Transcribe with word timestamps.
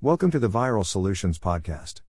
Welcome 0.00 0.30
to 0.30 0.38
the 0.38 0.48
Viral 0.48 0.86
Solutions 0.86 1.40
Podcast. 1.40 2.02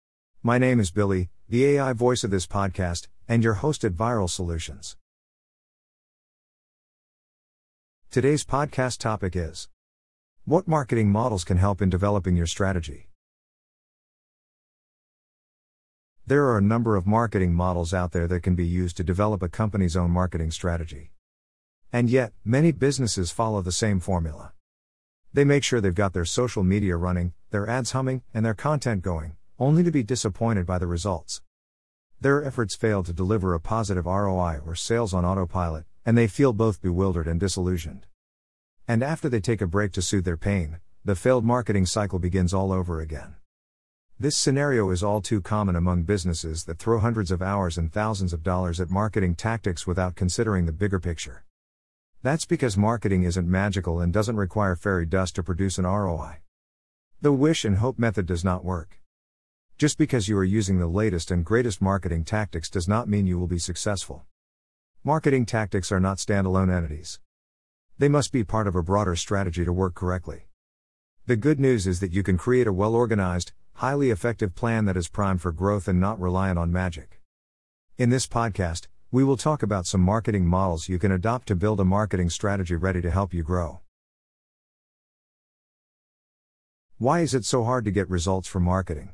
My 0.42 0.58
name 0.58 0.80
is 0.80 0.90
Billy, 0.90 1.30
the 1.48 1.64
AI 1.66 1.92
voice 1.92 2.24
of 2.24 2.32
this 2.32 2.44
podcast, 2.44 3.06
and 3.28 3.44
your 3.44 3.54
host 3.54 3.84
at 3.84 3.92
Viral 3.92 4.28
Solutions. 4.28 4.96
Today's 8.10 8.44
podcast 8.44 8.98
topic 8.98 9.36
is 9.36 9.68
What 10.44 10.66
marketing 10.66 11.12
models 11.12 11.44
can 11.44 11.58
help 11.58 11.80
in 11.80 11.88
developing 11.88 12.34
your 12.34 12.48
strategy? 12.48 13.08
There 16.26 16.44
are 16.46 16.58
a 16.58 16.62
number 16.62 16.96
of 16.96 17.06
marketing 17.06 17.54
models 17.54 17.94
out 17.94 18.10
there 18.10 18.26
that 18.26 18.42
can 18.42 18.56
be 18.56 18.66
used 18.66 18.96
to 18.96 19.04
develop 19.04 19.44
a 19.44 19.48
company's 19.48 19.96
own 19.96 20.10
marketing 20.10 20.50
strategy. 20.50 21.12
And 21.92 22.10
yet, 22.10 22.32
many 22.44 22.72
businesses 22.72 23.30
follow 23.30 23.62
the 23.62 23.70
same 23.70 24.00
formula. 24.00 24.54
They 25.36 25.44
make 25.44 25.64
sure 25.64 25.82
they've 25.82 25.94
got 25.94 26.14
their 26.14 26.24
social 26.24 26.64
media 26.64 26.96
running, 26.96 27.34
their 27.50 27.68
ads 27.68 27.90
humming, 27.90 28.22
and 28.32 28.42
their 28.42 28.54
content 28.54 29.02
going, 29.02 29.36
only 29.58 29.82
to 29.82 29.90
be 29.90 30.02
disappointed 30.02 30.64
by 30.64 30.78
the 30.78 30.86
results. 30.86 31.42
Their 32.18 32.42
efforts 32.42 32.74
fail 32.74 33.02
to 33.02 33.12
deliver 33.12 33.52
a 33.52 33.60
positive 33.60 34.06
ROI 34.06 34.60
or 34.64 34.74
sales 34.74 35.12
on 35.12 35.26
autopilot, 35.26 35.84
and 36.06 36.16
they 36.16 36.26
feel 36.26 36.54
both 36.54 36.80
bewildered 36.80 37.28
and 37.28 37.38
disillusioned. 37.38 38.06
And 38.88 39.02
after 39.02 39.28
they 39.28 39.40
take 39.40 39.60
a 39.60 39.66
break 39.66 39.92
to 39.92 40.00
soothe 40.00 40.24
their 40.24 40.38
pain, 40.38 40.80
the 41.04 41.14
failed 41.14 41.44
marketing 41.44 41.84
cycle 41.84 42.18
begins 42.18 42.54
all 42.54 42.72
over 42.72 43.02
again. 43.02 43.34
This 44.18 44.38
scenario 44.38 44.88
is 44.88 45.02
all 45.02 45.20
too 45.20 45.42
common 45.42 45.76
among 45.76 46.04
businesses 46.04 46.64
that 46.64 46.78
throw 46.78 46.98
hundreds 46.98 47.30
of 47.30 47.42
hours 47.42 47.76
and 47.76 47.92
thousands 47.92 48.32
of 48.32 48.42
dollars 48.42 48.80
at 48.80 48.88
marketing 48.88 49.34
tactics 49.34 49.86
without 49.86 50.14
considering 50.14 50.64
the 50.64 50.72
bigger 50.72 50.98
picture. 50.98 51.44
That's 52.26 52.44
because 52.44 52.76
marketing 52.76 53.22
isn't 53.22 53.48
magical 53.48 54.00
and 54.00 54.12
doesn't 54.12 54.34
require 54.34 54.74
fairy 54.74 55.06
dust 55.06 55.36
to 55.36 55.44
produce 55.44 55.78
an 55.78 55.86
ROI. 55.86 56.38
The 57.20 57.32
wish 57.32 57.64
and 57.64 57.76
hope 57.76 58.00
method 58.00 58.26
does 58.26 58.42
not 58.44 58.64
work. 58.64 59.00
Just 59.78 59.96
because 59.96 60.26
you 60.26 60.36
are 60.36 60.42
using 60.42 60.80
the 60.80 60.88
latest 60.88 61.30
and 61.30 61.44
greatest 61.44 61.80
marketing 61.80 62.24
tactics 62.24 62.68
does 62.68 62.88
not 62.88 63.08
mean 63.08 63.28
you 63.28 63.38
will 63.38 63.46
be 63.46 63.60
successful. 63.60 64.24
Marketing 65.04 65.46
tactics 65.46 65.92
are 65.92 66.00
not 66.00 66.18
standalone 66.18 66.68
entities. 66.68 67.20
They 67.96 68.08
must 68.08 68.32
be 68.32 68.42
part 68.42 68.66
of 68.66 68.74
a 68.74 68.82
broader 68.82 69.14
strategy 69.14 69.64
to 69.64 69.72
work 69.72 69.94
correctly. 69.94 70.48
The 71.26 71.36
good 71.36 71.60
news 71.60 71.86
is 71.86 72.00
that 72.00 72.12
you 72.12 72.24
can 72.24 72.38
create 72.38 72.66
a 72.66 72.72
well 72.72 72.96
organized, 72.96 73.52
highly 73.74 74.10
effective 74.10 74.56
plan 74.56 74.86
that 74.86 74.96
is 74.96 75.06
primed 75.06 75.42
for 75.42 75.52
growth 75.52 75.86
and 75.86 76.00
not 76.00 76.20
reliant 76.20 76.58
on 76.58 76.72
magic. 76.72 77.20
In 77.98 78.10
this 78.10 78.26
podcast, 78.26 78.88
we 79.12 79.22
will 79.22 79.36
talk 79.36 79.62
about 79.62 79.86
some 79.86 80.00
marketing 80.00 80.44
models 80.44 80.88
you 80.88 80.98
can 80.98 81.12
adopt 81.12 81.46
to 81.46 81.54
build 81.54 81.78
a 81.78 81.84
marketing 81.84 82.28
strategy 82.28 82.74
ready 82.74 83.00
to 83.00 83.10
help 83.10 83.32
you 83.32 83.44
grow. 83.44 83.80
Why 86.98 87.20
is 87.20 87.32
it 87.32 87.44
so 87.44 87.62
hard 87.62 87.84
to 87.84 87.92
get 87.92 88.10
results 88.10 88.48
from 88.48 88.64
marketing? 88.64 89.12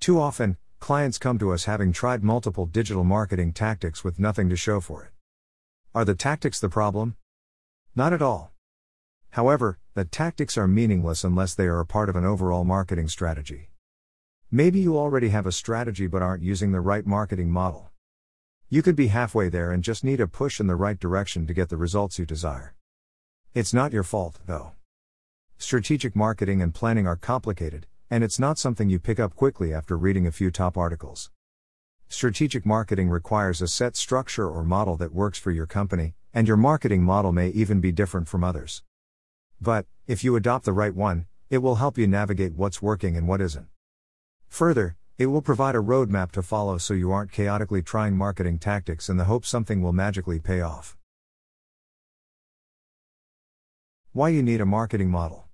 Too 0.00 0.18
often, 0.18 0.56
clients 0.78 1.18
come 1.18 1.38
to 1.40 1.52
us 1.52 1.66
having 1.66 1.92
tried 1.92 2.24
multiple 2.24 2.64
digital 2.64 3.04
marketing 3.04 3.52
tactics 3.52 4.02
with 4.02 4.18
nothing 4.18 4.48
to 4.48 4.56
show 4.56 4.80
for 4.80 5.04
it. 5.04 5.10
Are 5.94 6.06
the 6.06 6.14
tactics 6.14 6.58
the 6.58 6.70
problem? 6.70 7.16
Not 7.94 8.14
at 8.14 8.22
all. 8.22 8.52
However, 9.30 9.78
the 9.92 10.06
tactics 10.06 10.56
are 10.56 10.66
meaningless 10.66 11.22
unless 11.22 11.54
they 11.54 11.66
are 11.66 11.80
a 11.80 11.86
part 11.86 12.08
of 12.08 12.16
an 12.16 12.24
overall 12.24 12.64
marketing 12.64 13.08
strategy. 13.08 13.68
Maybe 14.50 14.80
you 14.80 14.96
already 14.96 15.28
have 15.28 15.44
a 15.44 15.52
strategy 15.52 16.06
but 16.06 16.22
aren't 16.22 16.42
using 16.42 16.72
the 16.72 16.80
right 16.80 17.06
marketing 17.06 17.50
model. 17.50 17.91
You 18.72 18.80
could 18.80 18.96
be 18.96 19.08
halfway 19.08 19.50
there 19.50 19.70
and 19.70 19.84
just 19.84 20.02
need 20.02 20.18
a 20.18 20.26
push 20.26 20.58
in 20.58 20.66
the 20.66 20.76
right 20.76 20.98
direction 20.98 21.46
to 21.46 21.52
get 21.52 21.68
the 21.68 21.76
results 21.76 22.18
you 22.18 22.24
desire. 22.24 22.74
It's 23.52 23.74
not 23.74 23.92
your 23.92 24.02
fault, 24.02 24.40
though. 24.46 24.72
Strategic 25.58 26.16
marketing 26.16 26.62
and 26.62 26.72
planning 26.72 27.06
are 27.06 27.16
complicated, 27.16 27.86
and 28.08 28.24
it's 28.24 28.38
not 28.38 28.56
something 28.58 28.88
you 28.88 28.98
pick 28.98 29.20
up 29.20 29.36
quickly 29.36 29.74
after 29.74 29.98
reading 29.98 30.26
a 30.26 30.32
few 30.32 30.50
top 30.50 30.78
articles. 30.78 31.30
Strategic 32.08 32.64
marketing 32.64 33.10
requires 33.10 33.60
a 33.60 33.68
set 33.68 33.94
structure 33.94 34.48
or 34.48 34.64
model 34.64 34.96
that 34.96 35.12
works 35.12 35.38
for 35.38 35.50
your 35.50 35.66
company, 35.66 36.14
and 36.32 36.48
your 36.48 36.56
marketing 36.56 37.02
model 37.02 37.30
may 37.30 37.50
even 37.50 37.78
be 37.78 37.92
different 37.92 38.26
from 38.26 38.42
others. 38.42 38.82
But, 39.60 39.84
if 40.06 40.24
you 40.24 40.34
adopt 40.34 40.64
the 40.64 40.72
right 40.72 40.94
one, 40.94 41.26
it 41.50 41.58
will 41.58 41.74
help 41.74 41.98
you 41.98 42.06
navigate 42.06 42.54
what's 42.54 42.80
working 42.80 43.18
and 43.18 43.28
what 43.28 43.42
isn't. 43.42 43.66
Further, 44.48 44.96
it 45.18 45.26
will 45.26 45.42
provide 45.42 45.74
a 45.74 45.78
roadmap 45.78 46.32
to 46.32 46.42
follow 46.42 46.78
so 46.78 46.94
you 46.94 47.12
aren't 47.12 47.30
chaotically 47.30 47.82
trying 47.82 48.16
marketing 48.16 48.58
tactics 48.58 49.08
in 49.08 49.16
the 49.18 49.24
hope 49.24 49.44
something 49.44 49.82
will 49.82 49.92
magically 49.92 50.38
pay 50.38 50.60
off. 50.60 50.96
Why 54.12 54.30
you 54.30 54.42
need 54.42 54.60
a 54.60 54.66
marketing 54.66 55.10
model. 55.10 55.44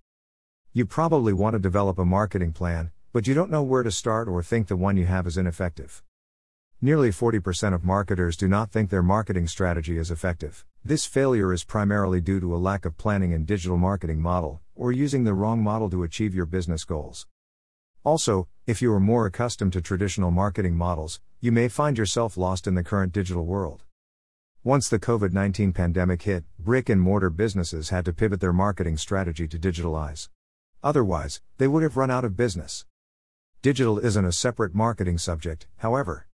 You 0.73 0.87
probably 0.87 1.33
want 1.33 1.55
to 1.55 1.59
develop 1.59 1.99
a 1.99 2.05
marketing 2.05 2.53
plan, 2.53 2.93
but 3.13 3.27
you 3.27 3.35
don't 3.35 3.51
know 3.51 3.63
where 3.63 3.83
to 3.83 3.91
start 3.91 4.29
or 4.29 4.43
think 4.43 4.69
the 4.69 4.77
one 4.77 4.97
you 4.97 5.07
have 5.07 5.27
is 5.27 5.37
ineffective. 5.37 6.03
Nearly 6.81 7.11
40% 7.11 7.75
of 7.75 7.83
marketers 7.83 8.37
do 8.37 8.47
not 8.47 8.71
think 8.71 8.91
their 8.91 9.03
marketing 9.03 9.49
strategy 9.49 9.99
is 9.99 10.13
effective. 10.13 10.65
This 10.85 11.07
failure 11.07 11.53
is 11.53 11.65
primarily 11.65 12.21
due 12.21 12.39
to 12.39 12.55
a 12.55 12.59
lack 12.59 12.85
of 12.85 12.97
planning 12.97 13.33
in 13.33 13.45
digital 13.45 13.77
marketing 13.77 14.21
model, 14.21 14.61
or 14.77 14.93
using 14.93 15.25
the 15.25 15.35
wrong 15.35 15.61
model 15.63 15.91
to 15.91 16.05
achieve 16.05 16.35
your 16.35 16.47
business 16.47 16.85
goals. 16.85 17.27
Also, 18.09 18.49
if 18.67 18.81
you 18.81 18.91
are 18.91 18.99
more 18.99 19.27
accustomed 19.27 19.75
to 19.75 19.83
traditional 19.83 20.31
marketing 20.31 20.75
models, 20.75 21.21
you 21.43 21.53
may 21.53 21.69
find 21.69 21.99
yourself 21.99 22.39
lost 22.39 22.67
in 22.67 22.75
the 22.75 22.83
current 22.83 23.13
digital 23.13 23.45
world. 23.45 23.85
Once 24.65 24.89
the 24.89 24.99
COVID 24.99 25.35
19 25.35 25.75
pandemic 25.75 26.23
hit, 26.23 26.43
brick 26.59 26.89
and 26.89 27.03
mortar 27.03 27.29
businesses 27.29 27.91
had 27.91 28.07
to 28.07 28.15
pivot 28.15 28.41
their 28.41 28.55
marketing 28.55 28.97
strategy 28.97 29.47
to 29.47 29.59
digitalize. 29.59 30.31
Otherwise, 30.83 31.43
they 31.59 31.69
would 31.69 31.83
have 31.83 31.99
run 31.99 32.11
out 32.11 32.25
of 32.25 32.35
business. 32.35 32.87
Digital 33.61 33.99
isn't 33.99 34.25
a 34.25 34.33
separate 34.33 34.75
marketing 34.75 35.19
subject, 35.19 35.67
however. 35.77 36.27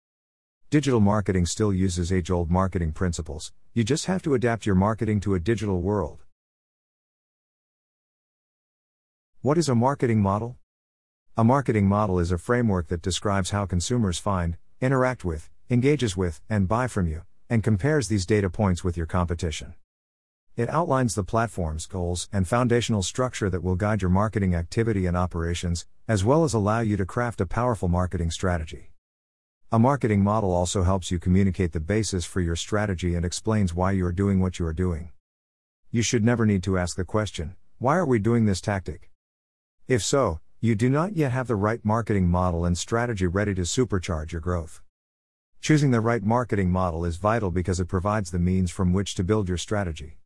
Digital 0.71 1.01
marketing 1.01 1.45
still 1.45 1.73
uses 1.73 2.13
age 2.13 2.31
old 2.31 2.53
marketing 2.53 2.93
principles, 2.93 3.53
you 3.73 3.83
just 3.83 4.07
have 4.07 4.23
to 4.23 4.35
adapt 4.35 4.65
your 4.65 4.77
marketing 4.77 5.19
to 5.19 5.35
a 5.35 5.41
digital 5.41 5.83
world. 5.83 6.23
What 9.41 9.59
is 9.59 9.69
a 9.69 9.75
marketing 9.75 10.23
model? 10.23 10.57
A 11.37 11.43
marketing 11.43 11.89
model 11.89 12.21
is 12.21 12.31
a 12.31 12.39
framework 12.39 12.87
that 12.87 13.03
describes 13.03 13.51
how 13.51 13.67
consumers 13.67 14.21
find, 14.21 14.57
interact 14.81 15.25
with, 15.25 15.51
engages 15.69 16.17
with, 16.17 16.41
and 16.49 16.69
buy 16.69 16.87
from 16.87 17.09
you, 17.09 17.23
and 17.51 17.61
compares 17.61 18.07
these 18.07 18.25
data 18.25 18.49
points 18.49 18.85
with 18.85 18.97
your 18.97 19.07
competition. 19.07 19.75
It 20.55 20.69
outlines 20.69 21.17
the 21.17 21.25
platforms, 21.25 21.87
goals, 21.87 22.29
and 22.33 22.47
foundational 22.47 23.03
structure 23.03 23.51
that 23.51 23.65
will 23.65 23.75
guide 23.75 24.01
your 24.01 24.13
marketing 24.13 24.55
activity 24.55 25.07
and 25.07 25.17
operations, 25.17 25.87
as 26.07 26.23
well 26.23 26.45
as 26.45 26.55
allow 26.55 26.79
you 26.79 26.97
to 26.97 27.05
craft 27.05 27.41
a 27.41 27.47
powerful 27.47 27.89
marketing 27.89 28.31
strategy. 28.31 28.93
A 29.73 29.79
marketing 29.81 30.23
model 30.23 30.53
also 30.53 30.85
helps 30.85 31.11
you 31.11 31.19
communicate 31.19 31.73
the 31.73 31.81
basis 31.81 32.25
for 32.25 32.43
your 32.43 32.55
strategy 32.55 33.17
and 33.17 33.25
explains 33.25 33.75
why 33.75 33.91
you 33.91 34.07
are 34.07 34.13
doing 34.13 34.39
what 34.39 34.61
you 34.61 34.67
are 34.67 34.73
doing. 34.73 35.11
You 35.91 36.03
should 36.03 36.23
never 36.23 36.47
need 36.47 36.63
to 36.63 36.79
ask 36.79 36.95
the 36.95 37.05
question, 37.05 37.57
why 37.79 37.97
are 37.97 38.07
we 38.07 38.21
doing 38.21 38.45
this 38.47 38.61
tactic? 38.61 39.11
If 39.89 40.01
so, 40.01 40.39
you 40.65 40.75
do 40.75 40.89
not 40.89 41.15
yet 41.15 41.31
have 41.31 41.47
the 41.47 41.55
right 41.55 41.85
marketing 41.85 42.27
model 42.27 42.65
and 42.65 42.79
strategy 42.79 43.27
ready 43.27 43.53
to 43.55 43.61
supercharge 43.61 44.33
your 44.33 44.41
growth. 44.41 44.81
Choosing 45.61 45.91
the 45.91 46.01
right 46.01 46.23
marketing 46.23 46.71
model 46.71 47.05
is 47.05 47.19
vital 47.19 47.51
because 47.51 47.81
it 47.81 47.85
provides 47.85 48.31
the 48.31 48.39
means 48.39 48.71
from 48.71 48.95
which 48.95 49.15
to 49.17 49.23
build 49.23 49.47
your 49.47 49.59
strategy. 49.59 50.17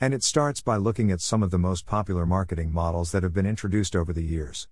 And 0.00 0.14
it 0.14 0.22
starts 0.22 0.60
by 0.60 0.76
looking 0.76 1.10
at 1.10 1.20
some 1.20 1.42
of 1.42 1.50
the 1.50 1.58
most 1.58 1.84
popular 1.84 2.24
marketing 2.24 2.72
models 2.72 3.10
that 3.10 3.24
have 3.24 3.34
been 3.34 3.44
introduced 3.44 3.96
over 3.96 4.12
the 4.12 4.22
years. 4.22 4.68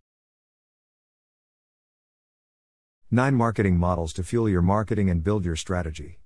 9 3.10 3.34
Marketing 3.34 3.76
Models 3.76 4.12
to 4.12 4.22
Fuel 4.22 4.48
Your 4.48 4.62
Marketing 4.62 5.10
and 5.10 5.24
Build 5.24 5.44
Your 5.44 5.56
Strategy. 5.56 6.20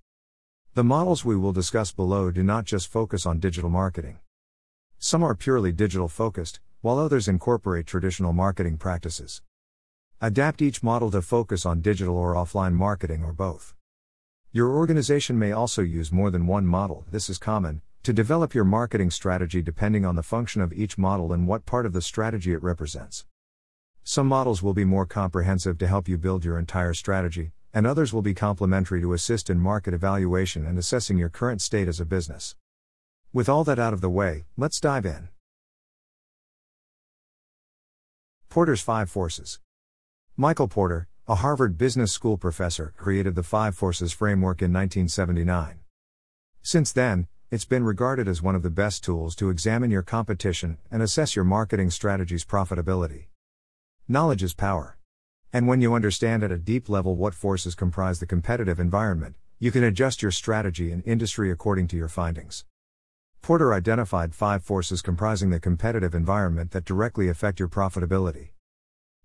The 0.75 0.85
models 0.85 1.25
we 1.25 1.37
will 1.37 1.55
discuss 1.55 1.91
below 1.91 2.31
do 2.31 2.43
not 2.43 2.67
just 2.67 2.93
focus 2.93 3.25
on 3.25 3.41
digital 3.41 3.71
marketing. 3.71 4.19
Some 4.99 5.23
are 5.23 5.35
purely 5.35 5.73
digital 5.73 6.09
focused, 6.09 6.61
while 6.81 6.99
others 6.99 7.29
incorporate 7.29 7.87
traditional 7.87 8.33
marketing 8.33 8.77
practices. 8.77 9.43
Adapt 10.21 10.63
each 10.63 10.83
model 10.83 11.11
to 11.11 11.23
focus 11.23 11.67
on 11.67 11.81
digital 11.81 12.17
or 12.17 12.35
offline 12.35 12.73
marketing 12.73 13.25
or 13.25 13.33
both. 13.33 13.75
Your 14.53 14.71
organization 14.71 15.39
may 15.39 15.53
also 15.53 15.83
use 15.83 16.11
more 16.11 16.31
than 16.31 16.47
one 16.47 16.67
model, 16.67 17.05
this 17.11 17.29
is 17.29 17.39
common, 17.39 17.83
to 18.03 18.13
develop 18.13 18.55
your 18.55 18.65
marketing 18.65 19.11
strategy 19.11 19.61
depending 19.61 20.05
on 20.05 20.17
the 20.17 20.23
function 20.23 20.63
of 20.63 20.73
each 20.73 20.97
model 20.97 21.33
and 21.33 21.47
what 21.47 21.67
part 21.67 21.85
of 21.85 21.93
the 21.93 22.01
strategy 22.01 22.53
it 22.53 22.63
represents. 22.63 23.27
Some 24.05 24.27
models 24.27 24.63
will 24.63 24.75
be 24.75 24.85
more 24.85 25.05
comprehensive 25.05 25.79
to 25.79 25.87
help 25.87 26.09
you 26.09 26.17
build 26.17 26.45
your 26.45 26.59
entire 26.59 26.95
strategy, 26.95 27.53
and 27.75 27.87
others 27.87 28.13
will 28.13 28.23
be 28.23 28.35
complementary 28.35 29.01
to 29.03 29.13
assist 29.13 29.51
in 29.51 29.61
market 29.61 29.93
evaluation 29.93 30.65
and 30.65 30.79
assessing 30.79 31.19
your 31.19 31.29
current 31.29 31.61
state 31.61 31.89
as 31.89 32.01
a 32.01 32.07
business. 32.07 32.57
With 33.33 33.49
all 33.49 33.65
that 33.65 33.79
out 33.79 33.93
of 33.93 34.01
the 34.01 34.09
way, 34.09 34.47
let's 34.57 34.81
dive 34.81 35.05
in. 35.05 35.29
Porter's 38.51 38.81
Five 38.81 39.11
Forces. 39.11 39.61
Michael 40.35 40.69
Porter, 40.69 41.07
a 41.29 41.35
Harvard 41.35 41.77
Business 41.77 42.13
School 42.13 42.39
professor, 42.39 42.95
created 42.97 43.35
the 43.35 43.43
Five 43.43 43.77
Forces 43.77 44.11
framework 44.11 44.63
in 44.63 44.73
1979. 44.73 45.81
Since 46.63 46.93
then, 46.93 47.29
it's 47.51 47.67
been 47.67 47.85
regarded 47.85 48.27
as 48.27 48.41
one 48.41 48.55
of 48.55 48.63
the 48.63 48.71
best 48.71 49.05
tools 49.05 49.37
to 49.37 49.51
examine 49.51 49.91
your 49.91 50.01
competition 50.01 50.79
and 50.91 51.03
assess 51.03 51.37
your 51.37 51.45
marketing 51.45 51.91
strategy's 51.91 52.47
profitability. 52.47 53.27
Knowledge 54.09 54.43
is 54.43 54.55
power. 54.55 54.97
And 55.53 55.69
when 55.69 55.83
you 55.83 55.93
understand 55.93 56.43
at 56.43 56.51
a 56.51 56.57
deep 56.57 56.89
level 56.89 57.17
what 57.17 57.35
forces 57.35 57.75
comprise 57.75 58.19
the 58.19 58.27
competitive 58.27 58.81
environment, 58.81 59.37
you 59.59 59.71
can 59.71 59.85
adjust 59.85 60.23
your 60.23 60.31
strategy 60.31 60.91
and 60.91 61.03
industry 61.05 61.51
according 61.51 61.89
to 61.89 61.99
your 61.99 62.09
findings. 62.09 62.65
Porter 63.43 63.73
identified 63.73 64.35
five 64.35 64.63
forces 64.63 65.01
comprising 65.01 65.51
the 65.51 65.61
competitive 65.61 66.15
environment 66.15 66.71
that 66.73 66.85
directly 66.85 67.29
affect 67.29 67.59
your 67.59 67.69
profitability. 67.69 68.51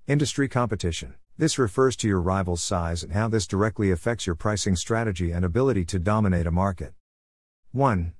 Industry 0.07 0.47
competition. 0.47 1.15
This 1.37 1.57
refers 1.57 1.95
to 1.97 2.07
your 2.07 2.21
rival's 2.21 2.61
size 2.61 3.03
and 3.03 3.13
how 3.13 3.27
this 3.27 3.47
directly 3.47 3.91
affects 3.91 4.27
your 4.27 4.35
pricing 4.35 4.75
strategy 4.75 5.31
and 5.31 5.43
ability 5.43 5.83
to 5.85 5.99
dominate 5.99 6.45
a 6.45 6.51
market. 6.51 6.93
1. 7.71 8.13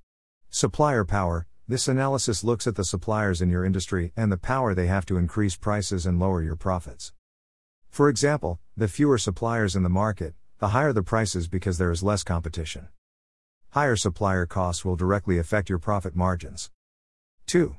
Supplier 0.49 1.05
power. 1.05 1.47
This 1.67 1.87
analysis 1.87 2.43
looks 2.43 2.67
at 2.67 2.75
the 2.75 2.83
suppliers 2.83 3.41
in 3.41 3.49
your 3.49 3.63
industry 3.63 4.11
and 4.17 4.31
the 4.31 4.37
power 4.37 4.73
they 4.73 4.87
have 4.87 5.05
to 5.05 5.17
increase 5.17 5.55
prices 5.55 6.05
and 6.05 6.19
lower 6.19 6.43
your 6.43 6.55
profits. 6.55 7.13
For 7.89 8.09
example, 8.09 8.59
the 8.75 8.87
fewer 8.87 9.17
suppliers 9.17 9.75
in 9.75 9.83
the 9.83 9.89
market, 9.89 10.33
the 10.57 10.69
higher 10.69 10.91
the 10.91 11.03
prices 11.03 11.47
because 11.47 11.77
there 11.77 11.91
is 11.91 12.01
less 12.01 12.23
competition. 12.23 12.87
Higher 13.73 13.95
supplier 13.95 14.45
costs 14.45 14.85
will 14.85 14.95
directly 14.95 15.39
affect 15.39 15.67
your 15.67 15.79
profit 15.79 16.15
margins. 16.15 16.69
2. 17.47 17.75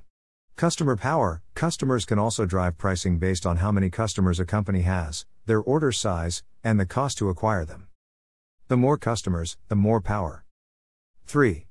Customer 0.57 0.97
power 0.97 1.41
Customers 1.55 2.05
can 2.05 2.19
also 2.19 2.45
drive 2.45 2.77
pricing 2.77 3.19
based 3.19 3.47
on 3.47 3.59
how 3.59 3.71
many 3.71 3.91
customers 3.91 4.41
a 4.41 4.45
company 4.45 4.81
has, 4.81 5.25
their 5.47 5.61
order 5.61 5.93
size, 5.93 6.43
and 6.65 6.81
the 6.81 6.85
cost 6.85 7.19
to 7.19 7.29
acquire 7.29 7.65
them. 7.65 7.87
The 8.67 8.77
more 8.77 8.99
customers, 8.99 9.57
the 9.69 9.77
more 9.77 10.01
power. 10.01 10.45
3. 11.27 11.69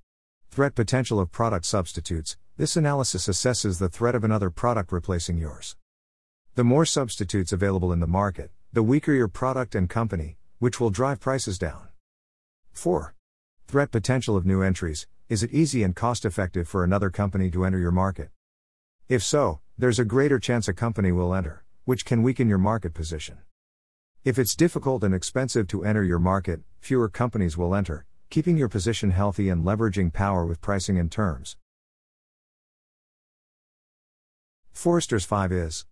Threat 0.49 0.73
potential 0.73 1.19
of 1.19 1.33
product 1.33 1.65
substitutes 1.65 2.37
this 2.55 2.77
analysis 2.77 3.27
assesses 3.27 3.79
the 3.79 3.89
threat 3.89 4.15
of 4.15 4.23
another 4.23 4.49
product 4.49 4.93
replacing 4.93 5.37
yours. 5.37 5.75
The 6.55 6.63
more 6.63 6.85
substitutes 6.85 7.51
available 7.51 7.91
in 7.91 7.99
the 7.99 8.07
market, 8.07 8.51
the 8.71 8.83
weaker 8.83 9.11
your 9.11 9.27
product 9.27 9.75
and 9.75 9.89
company, 9.89 10.37
which 10.59 10.79
will 10.79 10.91
drive 10.91 11.19
prices 11.19 11.57
down. 11.57 11.89
4. 12.71 13.15
Threat 13.67 13.91
potential 13.91 14.35
of 14.37 14.45
new 14.45 14.61
entries 14.61 15.07
is 15.29 15.41
it 15.41 15.51
easy 15.51 15.81
and 15.83 15.95
cost 15.95 16.25
effective 16.25 16.67
for 16.67 16.83
another 16.83 17.09
company 17.09 17.49
to 17.49 17.65
enter 17.65 17.79
your 17.79 17.91
market? 17.91 18.29
If 19.09 19.23
so, 19.23 19.61
there's 19.77 19.97
a 19.97 20.05
greater 20.05 20.37
chance 20.37 20.67
a 20.67 20.73
company 20.73 21.11
will 21.11 21.33
enter, 21.33 21.63
which 21.85 22.05
can 22.05 22.21
weaken 22.21 22.47
your 22.47 22.59
market 22.59 22.93
position. 22.93 23.39
If 24.23 24.37
it's 24.37 24.55
difficult 24.55 25.03
and 25.03 25.15
expensive 25.15 25.67
to 25.69 25.83
enter 25.83 26.03
your 26.03 26.19
market, 26.19 26.61
fewer 26.79 27.09
companies 27.09 27.57
will 27.57 27.73
enter, 27.73 28.05
keeping 28.29 28.57
your 28.57 28.69
position 28.69 29.11
healthy 29.11 29.49
and 29.49 29.63
leveraging 29.65 30.13
power 30.13 30.45
with 30.45 30.61
pricing 30.61 30.99
and 30.99 31.11
terms. 31.11 31.57
Forrester's 34.71 35.25
5 35.25 35.51
I's. 35.51 35.85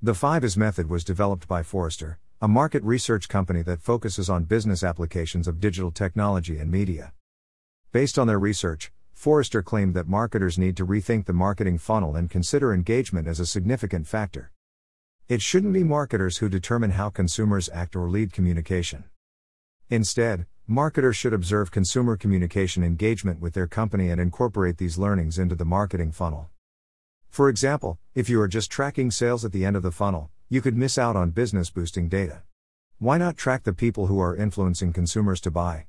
The 0.00 0.14
5 0.14 0.44
I's 0.44 0.56
method 0.56 0.88
was 0.88 1.04
developed 1.04 1.48
by 1.48 1.62
Forrester, 1.62 2.18
a 2.40 2.48
market 2.48 2.82
research 2.82 3.28
company 3.28 3.62
that 3.62 3.82
focuses 3.82 4.30
on 4.30 4.44
business 4.44 4.82
applications 4.82 5.46
of 5.46 5.60
digital 5.60 5.90
technology 5.90 6.58
and 6.58 6.70
media. 6.70 7.12
Based 7.92 8.18
on 8.18 8.26
their 8.26 8.38
research, 8.38 8.90
Forrester 9.12 9.62
claimed 9.62 9.94
that 9.94 10.08
marketers 10.08 10.58
need 10.58 10.76
to 10.78 10.86
rethink 10.86 11.26
the 11.26 11.32
marketing 11.32 11.76
funnel 11.76 12.16
and 12.16 12.30
consider 12.30 12.72
engagement 12.72 13.28
as 13.28 13.40
a 13.40 13.46
significant 13.46 14.06
factor. 14.06 14.52
It 15.28 15.42
shouldn't 15.42 15.74
be 15.74 15.84
marketers 15.84 16.38
who 16.38 16.48
determine 16.48 16.92
how 16.92 17.10
consumers 17.10 17.68
act 17.74 17.94
or 17.94 18.08
lead 18.08 18.32
communication. 18.32 19.04
Instead, 19.90 20.46
Marketers 20.72 21.16
should 21.16 21.32
observe 21.32 21.72
consumer 21.72 22.16
communication 22.16 22.84
engagement 22.84 23.40
with 23.40 23.54
their 23.54 23.66
company 23.66 24.08
and 24.08 24.20
incorporate 24.20 24.78
these 24.78 24.98
learnings 24.98 25.36
into 25.36 25.56
the 25.56 25.64
marketing 25.64 26.12
funnel. 26.12 26.48
For 27.28 27.48
example, 27.48 27.98
if 28.14 28.28
you 28.28 28.40
are 28.40 28.46
just 28.46 28.70
tracking 28.70 29.10
sales 29.10 29.44
at 29.44 29.50
the 29.50 29.64
end 29.64 29.74
of 29.74 29.82
the 29.82 29.90
funnel, 29.90 30.30
you 30.52 30.60
could 30.60 30.76
miss 30.76 30.98
out 30.98 31.14
on 31.14 31.30
business 31.30 31.70
boosting 31.70 32.08
data. 32.08 32.42
Why 32.98 33.18
not 33.18 33.36
track 33.36 33.62
the 33.62 33.72
people 33.72 34.08
who 34.08 34.18
are 34.18 34.34
influencing 34.34 34.92
consumers 34.92 35.40
to 35.42 35.50
buy? 35.52 35.86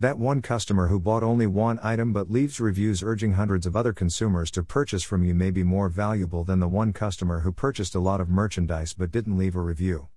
That 0.00 0.18
one 0.18 0.40
customer 0.40 0.88
who 0.88 0.98
bought 0.98 1.22
only 1.22 1.46
one 1.46 1.78
item 1.82 2.10
but 2.10 2.30
leaves 2.30 2.60
reviews 2.60 3.02
urging 3.02 3.34
hundreds 3.34 3.66
of 3.66 3.76
other 3.76 3.92
consumers 3.92 4.50
to 4.52 4.62
purchase 4.62 5.02
from 5.02 5.22
you 5.22 5.34
may 5.34 5.50
be 5.50 5.62
more 5.62 5.90
valuable 5.90 6.44
than 6.44 6.60
the 6.60 6.66
one 6.66 6.94
customer 6.94 7.40
who 7.40 7.52
purchased 7.52 7.94
a 7.94 8.00
lot 8.00 8.22
of 8.22 8.30
merchandise 8.30 8.94
but 8.94 9.10
didn't 9.10 9.36
leave 9.36 9.54
a 9.54 9.60
review. 9.60 10.08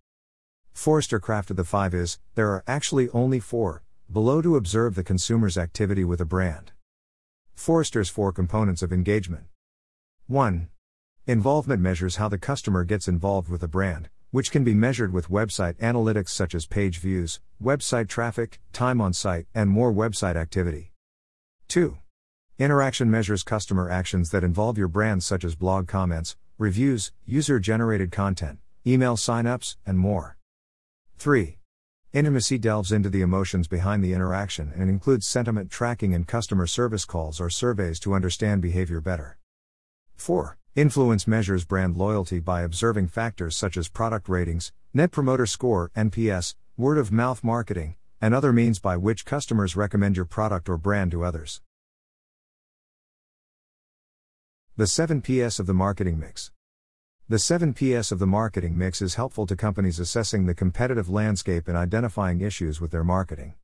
Forrester 0.72 1.20
crafted 1.20 1.58
the 1.58 1.66
five 1.66 1.94
I's, 1.94 2.20
there 2.36 2.48
are 2.52 2.64
actually 2.68 3.10
only 3.10 3.42
four, 3.42 3.84
below 4.10 4.42
to 4.42 4.56
observe 4.56 4.96
the 4.96 5.04
consumer's 5.04 5.58
activity 5.58 6.06
with 6.06 6.22
a 6.22 6.26
brand. 6.26 6.72
Forrester's 7.54 8.10
four 8.10 8.32
components 8.32 8.82
of 8.82 8.94
engagement. 8.94 9.44
1. 10.28 10.70
Involvement 11.30 11.82
measures 11.82 12.16
how 12.16 12.30
the 12.30 12.38
customer 12.38 12.86
gets 12.86 13.10
involved 13.10 13.50
with 13.50 13.62
a 13.62 13.68
brand, 13.68 14.08
which 14.32 14.50
can 14.50 14.64
be 14.64 14.74
measured 14.74 15.12
with 15.12 15.28
website 15.28 15.74
analytics 15.80 16.30
such 16.30 16.56
as 16.56 16.66
page 16.66 17.00
views, 17.00 17.42
website 17.62 18.08
traffic, 18.08 18.62
time 18.72 19.02
on 19.02 19.12
site, 19.12 19.46
and 19.54 19.70
more 19.70 19.92
website 19.92 20.38
activity. 20.38 20.94
2. 21.68 21.98
Interaction 22.60 23.12
measures 23.12 23.44
customer 23.44 23.92
actions 23.92 24.30
that 24.30 24.46
involve 24.46 24.78
your 24.78 24.88
brand, 24.88 25.22
such 25.22 25.44
as 25.44 25.58
blog 25.58 25.86
comments, 25.86 26.38
reviews, 26.58 27.12
user 27.26 27.60
generated 27.60 28.10
content, 28.10 28.60
email 28.86 29.18
signups, 29.18 29.76
and 29.86 30.00
more. 30.00 30.38
3. 31.18 31.58
Intimacy 32.14 32.58
delves 32.58 32.94
into 32.94 33.10
the 33.10 33.20
emotions 33.20 33.68
behind 33.68 34.02
the 34.02 34.14
interaction 34.14 34.72
and 34.78 34.90
includes 34.90 35.28
sentiment 35.28 35.70
tracking 35.70 36.14
and 36.14 36.26
customer 36.26 36.68
service 36.68 37.04
calls 37.04 37.42
or 37.42 37.50
surveys 37.50 38.00
to 38.00 38.14
understand 38.14 38.62
behavior 38.62 39.02
better. 39.02 39.38
4. 40.16 40.58
Influence 40.78 41.26
measures 41.26 41.66
brand 41.66 41.98
loyalty 41.98 42.40
by 42.40 42.62
observing 42.62 43.08
factors 43.08 43.56
such 43.56 43.78
as 43.78 43.90
product 43.90 44.30
ratings, 44.30 44.72
Net 44.94 45.10
Promoter 45.10 45.48
Score, 45.48 45.90
NPS, 45.98 46.54
word 46.78 47.00
of 47.00 47.12
mouth 47.12 47.44
marketing, 47.44 47.96
and 48.22 48.32
other 48.32 48.54
means 48.54 48.78
by 48.78 48.96
which 48.96 49.26
customers 49.26 49.76
recommend 49.76 50.16
your 50.16 50.26
product 50.26 50.70
or 50.70 50.78
brand 50.78 51.10
to 51.10 51.26
others. 51.26 51.64
The 54.76 54.86
7 54.86 55.24
PS 55.24 55.58
of 55.58 55.66
the 55.66 55.74
marketing 55.74 56.20
mix. 56.20 56.52
The 57.28 57.40
7 57.40 57.74
PS 57.74 58.12
of 58.12 58.20
the 58.20 58.28
marketing 58.28 58.78
mix 58.78 59.02
is 59.02 59.16
helpful 59.16 59.48
to 59.48 59.56
companies 59.56 60.00
assessing 60.00 60.46
the 60.46 60.54
competitive 60.54 61.10
landscape 61.10 61.68
and 61.68 61.76
identifying 61.76 62.42
issues 62.42 62.80
with 62.80 62.92
their 62.92 63.04
marketing. 63.04 63.56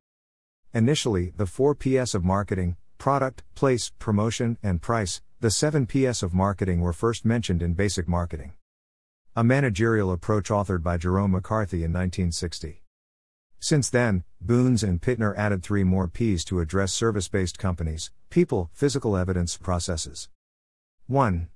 Initially, 0.72 1.32
the 1.36 1.46
4 1.46 1.76
PS 1.76 2.16
of 2.16 2.24
marketing, 2.24 2.74
product, 2.98 3.44
place, 3.54 3.92
promotion, 4.00 4.58
and 4.64 4.82
price, 4.82 5.22
the 5.44 5.50
7 5.50 5.84
PS 5.84 6.22
of 6.22 6.32
marketing 6.32 6.80
were 6.80 6.94
first 6.94 7.26
mentioned 7.26 7.60
in 7.60 7.74
Basic 7.74 8.08
Marketing. 8.08 8.54
A 9.36 9.44
managerial 9.44 10.10
approach 10.10 10.48
authored 10.48 10.82
by 10.82 10.96
Jerome 10.96 11.32
McCarthy 11.32 11.84
in 11.84 11.92
1960. 11.92 12.82
Since 13.60 13.90
then, 13.90 14.24
Booms 14.40 14.82
and 14.82 15.02
Bitner 15.02 15.36
added 15.36 15.62
three 15.62 15.84
more 15.84 16.08
Ps 16.08 16.44
to 16.46 16.60
address 16.60 16.94
service 16.94 17.28
based 17.28 17.58
companies 17.58 18.10
people, 18.30 18.70
physical 18.72 19.18
evidence, 19.18 19.58
processes. 19.58 20.30
1. 21.08 21.48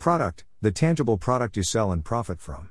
Product, 0.00 0.44
the 0.60 0.72
tangible 0.72 1.16
product 1.16 1.56
you 1.56 1.62
sell 1.62 1.92
and 1.92 2.04
profit 2.04 2.40
from. 2.40 2.70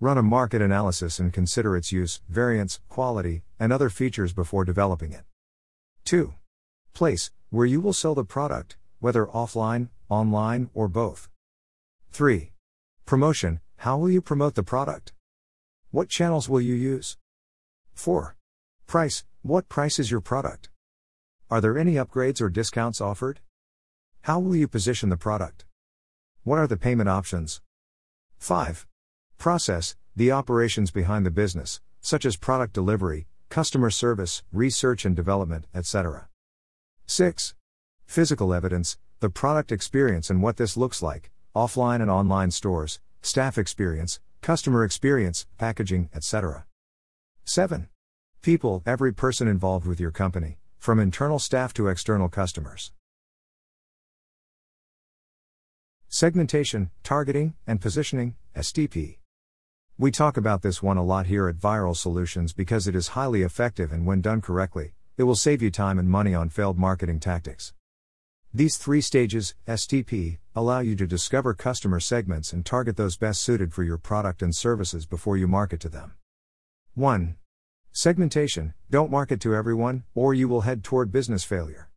Run 0.00 0.18
a 0.18 0.24
market 0.24 0.60
analysis 0.60 1.20
and 1.20 1.32
consider 1.32 1.76
its 1.76 1.92
use, 1.92 2.20
variance, 2.28 2.80
quality, 2.88 3.42
and 3.60 3.72
other 3.72 3.88
features 3.88 4.32
before 4.32 4.64
developing 4.64 5.12
it. 5.12 5.22
2. 6.04 6.34
Place, 6.94 7.30
where 7.50 7.64
you 7.64 7.80
will 7.80 7.92
sell 7.92 8.16
the 8.16 8.24
product, 8.24 8.76
whether 8.98 9.24
offline, 9.26 9.88
online, 10.10 10.68
or 10.74 10.88
both. 10.88 11.30
3. 12.12 12.52
Promotion, 13.06 13.60
how 13.76 13.96
will 13.96 14.10
you 14.10 14.20
promote 14.20 14.56
the 14.56 14.62
product? 14.62 15.12
What 15.90 16.10
channels 16.10 16.48
will 16.48 16.60
you 16.60 16.74
use? 16.74 17.16
4. 17.94 18.36
Price, 18.86 19.24
what 19.42 19.68
price 19.68 19.98
is 19.98 20.10
your 20.10 20.20
product? 20.20 20.68
Are 21.50 21.60
there 21.60 21.78
any 21.78 21.94
upgrades 21.94 22.40
or 22.40 22.50
discounts 22.50 23.00
offered? 23.00 23.40
How 24.22 24.38
will 24.38 24.54
you 24.54 24.68
position 24.68 25.08
the 25.08 25.16
product? 25.16 25.64
What 26.44 26.58
are 26.58 26.66
the 26.66 26.76
payment 26.76 27.08
options? 27.08 27.62
5. 28.38 28.86
Process, 29.38 29.96
the 30.14 30.30
operations 30.30 30.90
behind 30.90 31.24
the 31.24 31.30
business, 31.30 31.80
such 32.00 32.24
as 32.24 32.36
product 32.36 32.72
delivery, 32.72 33.26
customer 33.48 33.90
service, 33.90 34.42
research 34.52 35.04
and 35.04 35.16
development, 35.16 35.66
etc. 35.74 36.28
6. 37.06 37.54
Physical 38.06 38.52
evidence, 38.52 38.98
the 39.20 39.28
product 39.28 39.70
experience 39.70 40.30
and 40.30 40.42
what 40.42 40.56
this 40.56 40.78
looks 40.78 41.02
like, 41.02 41.30
offline 41.54 42.00
and 42.00 42.10
online 42.10 42.50
stores, 42.50 43.00
staff 43.20 43.58
experience, 43.58 44.18
customer 44.40 44.82
experience, 44.82 45.46
packaging, 45.58 46.08
etc. 46.14 46.64
7. 47.44 47.88
People, 48.40 48.82
every 48.86 49.12
person 49.12 49.46
involved 49.46 49.86
with 49.86 50.00
your 50.00 50.10
company, 50.10 50.56
from 50.78 50.98
internal 50.98 51.38
staff 51.38 51.74
to 51.74 51.88
external 51.88 52.30
customers. 52.30 52.92
Segmentation, 56.08 56.90
targeting, 57.02 57.52
and 57.66 57.78
positioning, 57.78 58.36
STP. 58.56 59.18
We 59.98 60.10
talk 60.10 60.38
about 60.38 60.62
this 60.62 60.82
one 60.82 60.96
a 60.96 61.04
lot 61.04 61.26
here 61.26 61.46
at 61.46 61.56
Viral 61.56 61.94
Solutions 61.94 62.54
because 62.54 62.88
it 62.88 62.96
is 62.96 63.08
highly 63.08 63.42
effective 63.42 63.92
and 63.92 64.06
when 64.06 64.22
done 64.22 64.40
correctly, 64.40 64.94
it 65.18 65.24
will 65.24 65.36
save 65.36 65.60
you 65.60 65.70
time 65.70 65.98
and 65.98 66.08
money 66.08 66.34
on 66.34 66.48
failed 66.48 66.78
marketing 66.78 67.20
tactics. 67.20 67.74
These 68.52 68.78
three 68.78 69.00
stages, 69.00 69.54
STP, 69.68 70.38
allow 70.56 70.80
you 70.80 70.96
to 70.96 71.06
discover 71.06 71.54
customer 71.54 72.00
segments 72.00 72.52
and 72.52 72.66
target 72.66 72.96
those 72.96 73.16
best 73.16 73.42
suited 73.42 73.72
for 73.72 73.84
your 73.84 73.96
product 73.96 74.42
and 74.42 74.52
services 74.52 75.06
before 75.06 75.36
you 75.36 75.46
market 75.46 75.78
to 75.82 75.88
them. 75.88 76.14
1. 76.94 77.36
Segmentation 77.92 78.74
Don't 78.90 79.08
market 79.08 79.40
to 79.42 79.54
everyone, 79.54 80.02
or 80.16 80.34
you 80.34 80.48
will 80.48 80.62
head 80.62 80.82
toward 80.82 81.12
business 81.12 81.44
failure. 81.44 81.90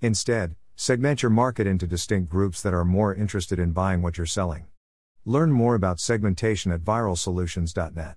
Instead, 0.00 0.54
segment 0.76 1.20
your 1.20 1.30
market 1.30 1.66
into 1.66 1.88
distinct 1.88 2.30
groups 2.30 2.62
that 2.62 2.72
are 2.72 2.84
more 2.84 3.12
interested 3.12 3.58
in 3.58 3.72
buying 3.72 4.02
what 4.02 4.16
you're 4.16 4.24
selling. 4.24 4.66
Learn 5.24 5.50
more 5.50 5.74
about 5.74 5.98
segmentation 5.98 6.70
at 6.70 6.82
viralsolutions.net. 6.82 8.14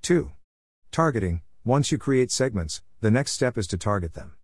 2. 0.00 0.32
Targeting 0.90 1.42
Once 1.66 1.92
you 1.92 1.98
create 1.98 2.30
segments, 2.30 2.80
the 3.02 3.10
next 3.10 3.32
step 3.32 3.58
is 3.58 3.66
to 3.66 3.76
target 3.76 4.14
them. 4.14 4.37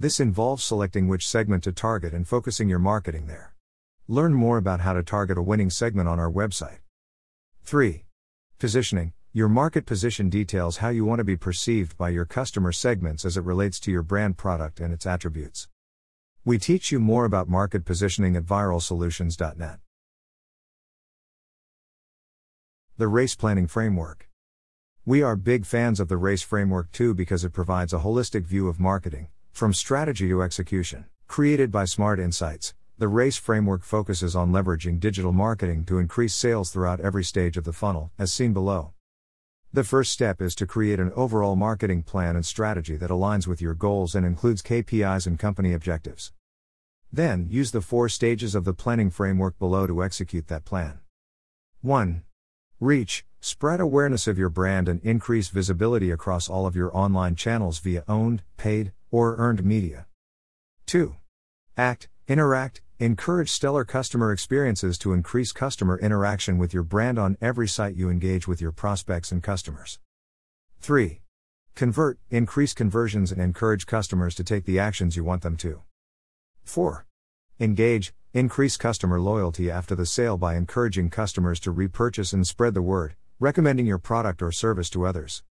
This 0.00 0.18
involves 0.18 0.64
selecting 0.64 1.08
which 1.08 1.28
segment 1.28 1.62
to 1.64 1.72
target 1.72 2.14
and 2.14 2.26
focusing 2.26 2.70
your 2.70 2.78
marketing 2.78 3.26
there. 3.26 3.54
Learn 4.08 4.32
more 4.32 4.56
about 4.56 4.80
how 4.80 4.94
to 4.94 5.02
target 5.02 5.36
a 5.36 5.42
winning 5.42 5.68
segment 5.68 6.08
on 6.08 6.18
our 6.18 6.32
website. 6.32 6.78
3. 7.64 8.06
Positioning 8.58 9.12
your 9.34 9.50
market 9.50 9.84
position 9.84 10.30
details 10.30 10.78
how 10.78 10.88
you 10.88 11.04
want 11.04 11.18
to 11.18 11.24
be 11.24 11.36
perceived 11.36 11.98
by 11.98 12.08
your 12.08 12.24
customer 12.24 12.72
segments 12.72 13.26
as 13.26 13.36
it 13.36 13.44
relates 13.44 13.78
to 13.80 13.92
your 13.92 14.02
brand 14.02 14.38
product 14.38 14.80
and 14.80 14.90
its 14.94 15.04
attributes. 15.04 15.68
We 16.46 16.56
teach 16.56 16.90
you 16.90 16.98
more 16.98 17.26
about 17.26 17.50
market 17.50 17.84
positioning 17.84 18.36
at 18.36 18.44
viralsolutions.net. 18.44 19.80
The 22.96 23.08
Race 23.08 23.36
Planning 23.36 23.66
Framework. 23.66 24.30
We 25.04 25.20
are 25.22 25.36
big 25.36 25.66
fans 25.66 26.00
of 26.00 26.08
the 26.08 26.16
RACE 26.16 26.42
framework 26.42 26.90
too 26.90 27.12
because 27.12 27.44
it 27.44 27.52
provides 27.52 27.92
a 27.92 27.98
holistic 27.98 28.46
view 28.46 28.66
of 28.66 28.80
marketing, 28.80 29.28
from 29.52 29.74
strategy 29.74 30.28
to 30.28 30.42
execution. 30.42 31.06
Created 31.26 31.70
by 31.70 31.84
Smart 31.84 32.18
Insights, 32.18 32.74
the 32.98 33.08
RACE 33.08 33.36
framework 33.36 33.82
focuses 33.82 34.36
on 34.36 34.52
leveraging 34.52 35.00
digital 35.00 35.32
marketing 35.32 35.84
to 35.86 35.98
increase 35.98 36.34
sales 36.34 36.70
throughout 36.70 37.00
every 37.00 37.24
stage 37.24 37.56
of 37.56 37.64
the 37.64 37.72
funnel, 37.72 38.10
as 38.18 38.32
seen 38.32 38.52
below. 38.52 38.92
The 39.72 39.84
first 39.84 40.12
step 40.12 40.42
is 40.42 40.54
to 40.56 40.66
create 40.66 40.98
an 40.98 41.12
overall 41.14 41.56
marketing 41.56 42.02
plan 42.02 42.34
and 42.34 42.44
strategy 42.44 42.96
that 42.96 43.10
aligns 43.10 43.46
with 43.46 43.62
your 43.62 43.74
goals 43.74 44.14
and 44.14 44.26
includes 44.26 44.62
KPIs 44.62 45.26
and 45.26 45.38
company 45.38 45.72
objectives. 45.72 46.32
Then, 47.12 47.46
use 47.48 47.70
the 47.70 47.80
four 47.80 48.08
stages 48.08 48.54
of 48.54 48.64
the 48.64 48.74
planning 48.74 49.10
framework 49.10 49.58
below 49.58 49.86
to 49.86 50.02
execute 50.02 50.48
that 50.48 50.64
plan. 50.64 50.98
1. 51.82 52.22
Reach, 52.80 53.24
spread 53.40 53.80
awareness 53.80 54.26
of 54.26 54.38
your 54.38 54.48
brand 54.48 54.88
and 54.88 55.00
increase 55.02 55.48
visibility 55.48 56.10
across 56.10 56.50
all 56.50 56.66
of 56.66 56.76
your 56.76 56.94
online 56.96 57.34
channels 57.34 57.78
via 57.78 58.04
owned, 58.08 58.42
paid, 58.56 58.92
or 59.10 59.36
earned 59.36 59.64
media. 59.64 60.06
2. 60.86 61.16
Act, 61.76 62.08
interact, 62.28 62.82
Encourage 63.02 63.50
stellar 63.50 63.86
customer 63.86 64.30
experiences 64.30 64.98
to 64.98 65.14
increase 65.14 65.52
customer 65.52 65.98
interaction 66.00 66.58
with 66.58 66.74
your 66.74 66.82
brand 66.82 67.18
on 67.18 67.38
every 67.40 67.66
site 67.66 67.96
you 67.96 68.10
engage 68.10 68.46
with 68.46 68.60
your 68.60 68.72
prospects 68.72 69.32
and 69.32 69.42
customers. 69.42 69.98
3. 70.82 71.22
Convert, 71.74 72.18
increase 72.28 72.74
conversions 72.74 73.32
and 73.32 73.40
encourage 73.40 73.86
customers 73.86 74.34
to 74.34 74.44
take 74.44 74.66
the 74.66 74.78
actions 74.78 75.16
you 75.16 75.24
want 75.24 75.40
them 75.40 75.56
to. 75.56 75.80
4. 76.64 77.06
Engage, 77.58 78.12
increase 78.34 78.76
customer 78.76 79.18
loyalty 79.18 79.70
after 79.70 79.94
the 79.94 80.04
sale 80.04 80.36
by 80.36 80.54
encouraging 80.54 81.08
customers 81.08 81.58
to 81.60 81.70
repurchase 81.70 82.34
and 82.34 82.46
spread 82.46 82.74
the 82.74 82.82
word, 82.82 83.14
recommending 83.38 83.86
your 83.86 83.96
product 83.96 84.42
or 84.42 84.52
service 84.52 84.90
to 84.90 85.06
others. 85.06 85.42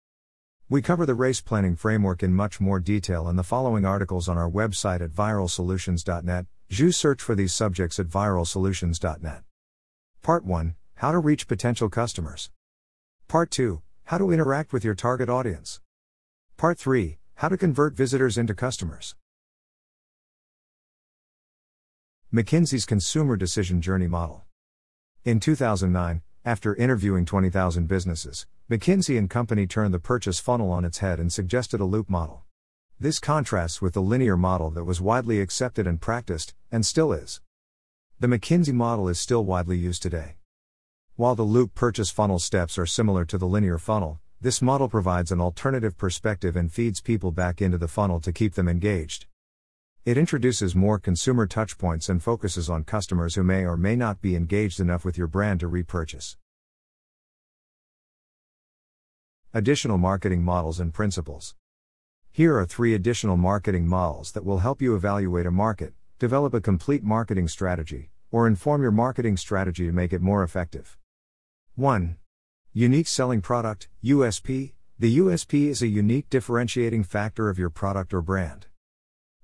We 0.70 0.82
cover 0.82 1.06
the 1.06 1.14
race 1.14 1.40
planning 1.40 1.76
framework 1.76 2.22
in 2.22 2.34
much 2.34 2.60
more 2.60 2.78
detail 2.78 3.26
in 3.26 3.36
the 3.36 3.42
following 3.42 3.86
articles 3.86 4.28
on 4.28 4.36
our 4.36 4.50
website 4.50 5.00
at 5.00 5.12
viralsolutions.net. 5.12 6.44
You 6.68 6.92
search 6.92 7.22
for 7.22 7.34
these 7.34 7.54
subjects 7.54 7.98
at 7.98 8.08
viralsolutions.net. 8.08 9.44
Part 10.20 10.44
1 10.44 10.74
How 10.96 11.12
to 11.12 11.20
reach 11.20 11.48
potential 11.48 11.88
customers. 11.88 12.50
Part 13.28 13.50
2 13.50 13.80
How 14.04 14.18
to 14.18 14.30
interact 14.30 14.74
with 14.74 14.84
your 14.84 14.94
target 14.94 15.30
audience. 15.30 15.80
Part 16.58 16.78
3 16.78 17.16
How 17.36 17.48
to 17.48 17.56
convert 17.56 17.94
visitors 17.94 18.36
into 18.36 18.54
customers. 18.54 19.16
McKinsey's 22.30 22.84
Consumer 22.84 23.36
Decision 23.36 23.80
Journey 23.80 24.06
Model. 24.06 24.44
In 25.24 25.40
2009, 25.40 26.20
after 26.44 26.74
interviewing 26.74 27.24
20,000 27.24 27.86
businesses, 27.86 28.46
McKinsey 28.70 29.18
and 29.18 29.28
Company 29.28 29.66
turned 29.66 29.92
the 29.92 29.98
purchase 29.98 30.40
funnel 30.40 30.70
on 30.70 30.84
its 30.84 30.98
head 30.98 31.18
and 31.18 31.32
suggested 31.32 31.80
a 31.80 31.84
loop 31.84 32.08
model. 32.08 32.44
This 33.00 33.20
contrasts 33.20 33.80
with 33.80 33.94
the 33.94 34.02
linear 34.02 34.36
model 34.36 34.70
that 34.70 34.84
was 34.84 35.00
widely 35.00 35.40
accepted 35.40 35.86
and 35.86 36.00
practiced, 36.00 36.54
and 36.72 36.84
still 36.84 37.12
is. 37.12 37.40
The 38.20 38.26
McKinsey 38.26 38.72
model 38.72 39.08
is 39.08 39.20
still 39.20 39.44
widely 39.44 39.78
used 39.78 40.02
today. 40.02 40.36
While 41.16 41.34
the 41.34 41.42
loop 41.42 41.74
purchase 41.74 42.10
funnel 42.10 42.38
steps 42.38 42.78
are 42.78 42.86
similar 42.86 43.24
to 43.24 43.38
the 43.38 43.46
linear 43.46 43.78
funnel, 43.78 44.20
this 44.40 44.62
model 44.62 44.88
provides 44.88 45.32
an 45.32 45.40
alternative 45.40 45.96
perspective 45.96 46.54
and 46.56 46.72
feeds 46.72 47.00
people 47.00 47.32
back 47.32 47.60
into 47.60 47.78
the 47.78 47.88
funnel 47.88 48.20
to 48.20 48.32
keep 48.32 48.54
them 48.54 48.68
engaged. 48.68 49.26
It 50.08 50.16
introduces 50.16 50.74
more 50.74 50.98
consumer 50.98 51.46
touchpoints 51.46 52.08
and 52.08 52.22
focuses 52.22 52.70
on 52.70 52.84
customers 52.84 53.34
who 53.34 53.42
may 53.42 53.66
or 53.66 53.76
may 53.76 53.94
not 53.94 54.22
be 54.22 54.36
engaged 54.36 54.80
enough 54.80 55.04
with 55.04 55.18
your 55.18 55.26
brand 55.26 55.60
to 55.60 55.68
repurchase. 55.68 56.38
Additional 59.52 59.98
marketing 59.98 60.42
models 60.42 60.80
and 60.80 60.94
principles. 60.94 61.56
Here 62.32 62.56
are 62.56 62.64
three 62.64 62.94
additional 62.94 63.36
marketing 63.36 63.86
models 63.86 64.32
that 64.32 64.46
will 64.46 64.60
help 64.60 64.80
you 64.80 64.94
evaluate 64.94 65.44
a 65.44 65.50
market, 65.50 65.92
develop 66.18 66.54
a 66.54 66.60
complete 66.62 67.02
marketing 67.02 67.46
strategy, 67.46 68.08
or 68.30 68.46
inform 68.46 68.80
your 68.80 68.92
marketing 68.92 69.36
strategy 69.36 69.84
to 69.84 69.92
make 69.92 70.14
it 70.14 70.22
more 70.22 70.42
effective. 70.42 70.96
1. 71.74 72.16
Unique 72.72 73.08
selling 73.08 73.42
product, 73.42 73.90
USP. 74.02 74.72
The 74.98 75.18
USP 75.18 75.66
is 75.66 75.82
a 75.82 75.86
unique 75.86 76.30
differentiating 76.30 77.04
factor 77.04 77.50
of 77.50 77.58
your 77.58 77.68
product 77.68 78.14
or 78.14 78.22
brand. 78.22 78.67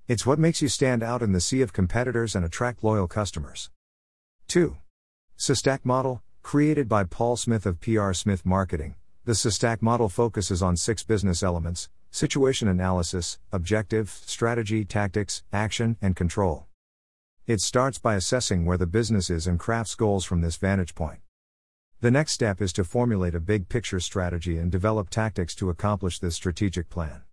It's 0.07 0.23
what 0.23 0.37
makes 0.37 0.61
you 0.61 0.67
stand 0.67 1.01
out 1.01 1.23
in 1.23 1.31
the 1.31 1.41
sea 1.41 1.63
of 1.63 1.73
competitors 1.73 2.35
and 2.35 2.45
attract 2.45 2.83
loyal 2.83 3.07
customers. 3.07 3.71
2. 4.49 4.77
SOSTAC 5.35 5.79
model, 5.83 6.21
created 6.43 6.87
by 6.87 7.05
Paul 7.05 7.35
Smith 7.37 7.65
of 7.65 7.81
PR 7.81 8.13
Smith 8.13 8.45
Marketing, 8.45 8.93
the 9.23 9.31
SOSTAC 9.31 9.81
model 9.81 10.07
focuses 10.07 10.61
on 10.61 10.77
six 10.77 11.01
business 11.01 11.41
elements 11.41 11.89
situation 12.11 12.67
analysis, 12.67 13.39
objective, 13.51 14.11
strategy, 14.11 14.85
tactics, 14.85 15.41
action, 15.51 15.97
and 16.03 16.15
control. 16.15 16.67
It 17.47 17.59
starts 17.59 17.97
by 17.97 18.13
assessing 18.13 18.63
where 18.63 18.77
the 18.77 18.85
business 18.85 19.31
is 19.31 19.47
and 19.47 19.59
crafts 19.59 19.95
goals 19.95 20.23
from 20.23 20.41
this 20.41 20.55
vantage 20.55 20.93
point. 20.93 21.21
The 22.01 22.11
next 22.11 22.33
step 22.33 22.61
is 22.61 22.71
to 22.73 22.83
formulate 22.83 23.33
a 23.33 23.39
big 23.39 23.69
picture 23.69 23.99
strategy 23.99 24.59
and 24.59 24.71
develop 24.71 25.09
tactics 25.09 25.55
to 25.55 25.71
accomplish 25.71 26.19
this 26.19 26.35
strategic 26.35 26.89
plan. 26.89 27.23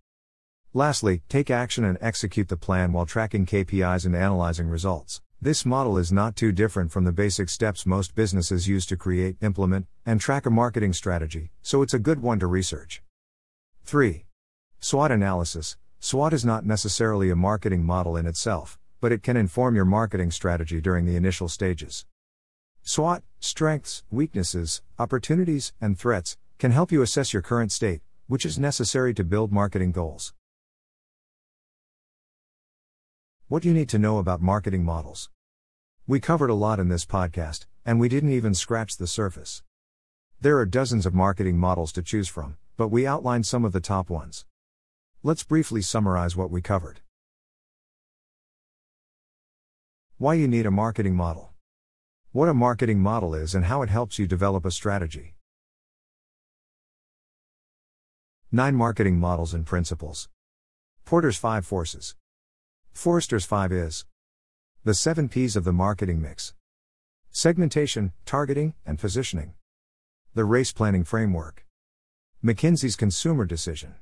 Lastly, 0.75 1.21
take 1.29 1.51
action 1.51 1.85
and 1.85 1.99
execute 2.01 2.47
the 2.47 2.57
plan 2.57 2.93
while 2.93 3.05
tracking 3.05 3.45
KPIs 3.45 4.07
and 4.07 4.15
analyzing 4.15 4.67
results. 4.67 5.21
This 5.39 5.67
model 5.67 5.99
is 5.99 6.11
not 6.11 6.35
too 6.35 6.51
different 6.51 6.91
from 6.91 7.03
the 7.03 7.11
basic 7.11 7.49
steps 7.49 7.85
most 7.85 8.15
businesses 8.15 8.67
use 8.67 8.87
to 8.87 8.97
create, 8.97 9.37
implement, 9.39 9.85
and 10.03 10.19
track 10.19 10.47
a 10.47 10.49
marketing 10.49 10.93
strategy, 10.93 11.51
so 11.61 11.83
it's 11.83 11.93
a 11.93 11.99
good 11.99 12.23
one 12.23 12.39
to 12.39 12.47
research. 12.47 13.03
3. 13.85 14.25
SWOT 14.79 15.11
analysis 15.11 15.77
SWOT 15.99 16.33
is 16.33 16.43
not 16.43 16.65
necessarily 16.65 17.29
a 17.29 17.35
marketing 17.35 17.83
model 17.83 18.17
in 18.17 18.25
itself, 18.25 18.79
but 18.99 19.11
it 19.11 19.21
can 19.21 19.37
inform 19.37 19.75
your 19.75 19.85
marketing 19.85 20.31
strategy 20.31 20.81
during 20.81 21.05
the 21.05 21.15
initial 21.15 21.47
stages. 21.47 22.07
SWOT, 22.81 23.21
strengths, 23.39 24.03
weaknesses, 24.09 24.81
opportunities, 24.97 25.71
and 25.79 25.99
threats, 25.99 26.35
can 26.57 26.71
help 26.71 26.91
you 26.91 27.03
assess 27.03 27.31
your 27.31 27.43
current 27.43 27.71
state, 27.71 28.01
which 28.25 28.43
is 28.43 28.57
necessary 28.57 29.13
to 29.13 29.23
build 29.23 29.51
marketing 29.51 29.91
goals. 29.91 30.33
What 33.53 33.65
you 33.65 33.71
need 33.71 33.89
to 33.89 33.99
know 33.99 34.17
about 34.17 34.41
marketing 34.41 34.83
models. 34.83 35.29
We 36.07 36.19
covered 36.19 36.49
a 36.49 36.55
lot 36.55 36.79
in 36.79 36.89
this 36.89 37.05
podcast, 37.05 37.67
and 37.85 37.99
we 37.99 38.09
didn't 38.09 38.31
even 38.31 38.55
scratch 38.55 38.97
the 38.97 39.05
surface. 39.05 39.61
There 40.41 40.57
are 40.57 40.65
dozens 40.65 41.05
of 41.05 41.13
marketing 41.13 41.59
models 41.59 41.91
to 41.91 42.01
choose 42.01 42.27
from, 42.27 42.57
but 42.77 42.87
we 42.87 43.05
outlined 43.05 43.45
some 43.45 43.63
of 43.63 43.71
the 43.71 43.79
top 43.79 44.09
ones. 44.09 44.47
Let's 45.21 45.43
briefly 45.43 45.83
summarize 45.83 46.35
what 46.35 46.49
we 46.49 46.63
covered. 46.63 47.01
Why 50.17 50.33
you 50.33 50.47
need 50.47 50.65
a 50.65 50.71
marketing 50.71 51.15
model. 51.15 51.51
What 52.31 52.49
a 52.49 52.55
marketing 52.55 53.01
model 53.01 53.35
is 53.35 53.53
and 53.53 53.65
how 53.65 53.83
it 53.83 53.89
helps 53.89 54.17
you 54.17 54.25
develop 54.25 54.65
a 54.65 54.71
strategy. 54.71 55.35
9 58.51 58.73
Marketing 58.73 59.19
Models 59.19 59.53
and 59.53 59.63
Principles. 59.63 60.27
Porter's 61.05 61.37
5 61.37 61.67
Forces. 61.67 62.15
Forrester's 62.93 63.43
5 63.43 63.73
I's. 63.73 64.05
The 64.85 64.93
7 64.93 65.27
P's 65.27 65.55
of 65.55 65.63
the 65.63 65.73
marketing 65.73 66.21
mix 66.21 66.53
segmentation, 67.31 68.13
targeting, 68.25 68.75
and 68.85 68.99
positioning. 68.99 69.55
The 70.35 70.45
race 70.45 70.71
planning 70.71 71.03
framework. 71.03 71.65
McKinsey's 72.45 72.95
consumer 72.95 73.45
decision. 73.45 73.95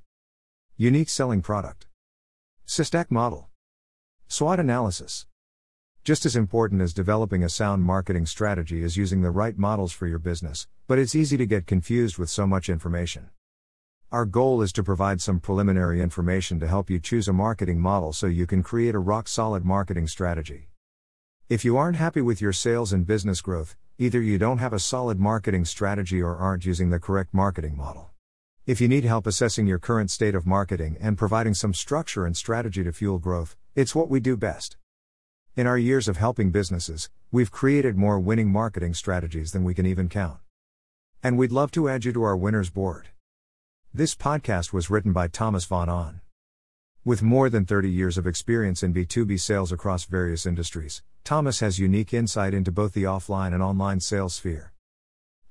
Unique 0.75 1.07
selling 1.07 1.41
product. 1.41 1.87
SOSTAC 2.67 3.09
model. 3.09 3.47
SWOT 4.27 4.59
analysis. 4.59 5.25
Just 6.03 6.25
as 6.25 6.35
important 6.35 6.81
as 6.81 6.93
developing 6.93 7.43
a 7.43 7.49
sound 7.49 7.83
marketing 7.83 8.25
strategy 8.25 8.83
is 8.83 8.97
using 8.97 9.21
the 9.21 9.31
right 9.31 9.57
models 9.57 9.93
for 9.93 10.07
your 10.07 10.19
business, 10.19 10.67
but 10.87 10.99
it's 10.99 11.15
easy 11.15 11.37
to 11.37 11.45
get 11.45 11.65
confused 11.65 12.17
with 12.17 12.29
so 12.29 12.45
much 12.45 12.67
information. 12.67 13.29
Our 14.11 14.25
goal 14.25 14.61
is 14.61 14.73
to 14.73 14.83
provide 14.83 15.21
some 15.21 15.39
preliminary 15.39 16.01
information 16.01 16.59
to 16.59 16.67
help 16.67 16.89
you 16.89 16.99
choose 16.99 17.29
a 17.29 17.33
marketing 17.33 17.79
model 17.79 18.11
so 18.11 18.27
you 18.27 18.45
can 18.45 18.61
create 18.61 18.93
a 18.93 18.99
rock 18.99 19.29
solid 19.29 19.63
marketing 19.63 20.05
strategy. 20.05 20.67
If 21.47 21.63
you 21.63 21.77
aren't 21.77 21.95
happy 21.95 22.19
with 22.19 22.41
your 22.41 22.51
sales 22.51 22.91
and 22.91 23.07
business 23.07 23.39
growth, 23.39 23.77
either 23.97 24.21
you 24.21 24.37
don't 24.37 24.57
have 24.57 24.73
a 24.73 24.79
solid 24.79 25.17
marketing 25.17 25.63
strategy 25.63 26.21
or 26.21 26.35
aren't 26.35 26.65
using 26.65 26.89
the 26.89 26.99
correct 26.99 27.33
marketing 27.33 27.77
model. 27.77 28.09
If 28.65 28.81
you 28.81 28.89
need 28.89 29.05
help 29.05 29.27
assessing 29.27 29.65
your 29.65 29.79
current 29.79 30.11
state 30.11 30.35
of 30.35 30.45
marketing 30.45 30.97
and 30.99 31.17
providing 31.17 31.53
some 31.53 31.73
structure 31.73 32.25
and 32.25 32.35
strategy 32.35 32.83
to 32.83 32.91
fuel 32.91 33.17
growth, 33.17 33.55
it's 33.75 33.95
what 33.95 34.09
we 34.09 34.19
do 34.19 34.35
best. 34.35 34.75
In 35.55 35.65
our 35.65 35.77
years 35.77 36.09
of 36.09 36.17
helping 36.17 36.51
businesses, 36.51 37.09
we've 37.31 37.49
created 37.49 37.95
more 37.95 38.19
winning 38.19 38.51
marketing 38.51 38.93
strategies 38.93 39.53
than 39.53 39.63
we 39.63 39.73
can 39.73 39.85
even 39.85 40.09
count. 40.09 40.39
And 41.23 41.37
we'd 41.37 41.53
love 41.53 41.71
to 41.71 41.87
add 41.87 42.03
you 42.03 42.11
to 42.11 42.23
our 42.23 42.35
winners 42.35 42.69
board. 42.69 43.10
This 43.93 44.15
podcast 44.15 44.71
was 44.71 44.89
written 44.89 45.11
by 45.11 45.27
Thomas 45.27 45.65
Von 45.65 45.89
Ahn. 45.89 46.21
With 47.03 47.21
more 47.21 47.49
than 47.49 47.65
30 47.65 47.89
years 47.89 48.17
of 48.17 48.25
experience 48.25 48.83
in 48.83 48.93
B2B 48.93 49.37
sales 49.37 49.73
across 49.73 50.05
various 50.05 50.45
industries, 50.45 51.03
Thomas 51.25 51.59
has 51.59 51.77
unique 51.77 52.13
insight 52.13 52.53
into 52.53 52.71
both 52.71 52.93
the 52.93 53.03
offline 53.03 53.53
and 53.53 53.61
online 53.61 53.99
sales 53.99 54.35
sphere. 54.35 54.71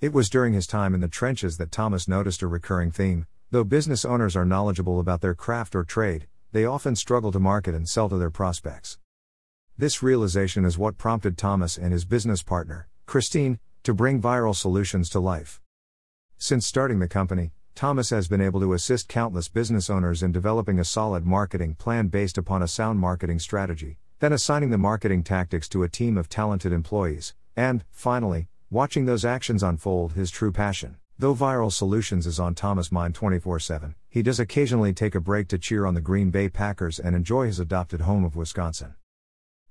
It 0.00 0.14
was 0.14 0.30
during 0.30 0.54
his 0.54 0.66
time 0.66 0.94
in 0.94 1.00
the 1.00 1.06
trenches 1.06 1.58
that 1.58 1.70
Thomas 1.70 2.08
noticed 2.08 2.40
a 2.40 2.46
recurring 2.46 2.90
theme 2.90 3.26
though 3.50 3.62
business 3.62 4.06
owners 4.06 4.34
are 4.34 4.46
knowledgeable 4.46 5.00
about 5.00 5.20
their 5.20 5.34
craft 5.34 5.76
or 5.76 5.84
trade, 5.84 6.26
they 6.52 6.64
often 6.64 6.96
struggle 6.96 7.32
to 7.32 7.38
market 7.38 7.74
and 7.74 7.86
sell 7.86 8.08
to 8.08 8.16
their 8.16 8.30
prospects. 8.30 8.98
This 9.76 10.02
realization 10.02 10.64
is 10.64 10.78
what 10.78 10.96
prompted 10.96 11.36
Thomas 11.36 11.76
and 11.76 11.92
his 11.92 12.06
business 12.06 12.42
partner, 12.42 12.88
Christine, 13.04 13.58
to 13.82 13.92
bring 13.92 14.22
Viral 14.22 14.56
Solutions 14.56 15.10
to 15.10 15.20
life. 15.20 15.60
Since 16.38 16.66
starting 16.66 17.00
the 17.00 17.08
company, 17.08 17.52
Thomas 17.74 18.10
has 18.10 18.28
been 18.28 18.40
able 18.40 18.60
to 18.60 18.72
assist 18.72 19.08
countless 19.08 19.48
business 19.48 19.88
owners 19.88 20.22
in 20.22 20.32
developing 20.32 20.78
a 20.78 20.84
solid 20.84 21.24
marketing 21.24 21.74
plan 21.74 22.08
based 22.08 22.36
upon 22.36 22.62
a 22.62 22.68
sound 22.68 22.98
marketing 22.98 23.38
strategy, 23.38 23.98
then 24.18 24.32
assigning 24.32 24.70
the 24.70 24.78
marketing 24.78 25.22
tactics 25.22 25.68
to 25.70 25.82
a 25.82 25.88
team 25.88 26.18
of 26.18 26.28
talented 26.28 26.72
employees, 26.72 27.34
and, 27.56 27.84
finally, 27.90 28.48
watching 28.70 29.06
those 29.06 29.24
actions 29.24 29.62
unfold 29.62 30.12
his 30.12 30.30
true 30.30 30.52
passion. 30.52 30.96
Though 31.18 31.34
Viral 31.34 31.70
Solutions 31.70 32.26
is 32.26 32.40
on 32.40 32.54
Thomas' 32.54 32.90
mind 32.90 33.14
24 33.14 33.60
7, 33.60 33.94
he 34.08 34.22
does 34.22 34.40
occasionally 34.40 34.92
take 34.94 35.14
a 35.14 35.20
break 35.20 35.48
to 35.48 35.58
cheer 35.58 35.84
on 35.84 35.94
the 35.94 36.00
Green 36.00 36.30
Bay 36.30 36.48
Packers 36.48 36.98
and 36.98 37.14
enjoy 37.14 37.46
his 37.46 37.60
adopted 37.60 38.00
home 38.00 38.24
of 38.24 38.36
Wisconsin. 38.36 38.94